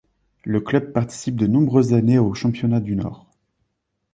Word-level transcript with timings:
Le 0.45 0.59
club 0.61 0.93
participe 0.93 1.35
de 1.35 1.45
nombreuses 1.45 1.93
années 1.93 2.17
au 2.17 2.33
championnat 2.33 2.79
du 2.79 2.95
Nord. 2.95 3.27